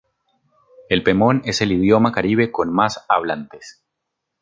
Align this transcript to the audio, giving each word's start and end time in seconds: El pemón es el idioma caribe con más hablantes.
El 0.89 1.03
pemón 1.03 1.43
es 1.45 1.61
el 1.61 1.71
idioma 1.71 2.11
caribe 2.11 2.51
con 2.51 2.73
más 2.73 3.05
hablantes. 3.07 3.83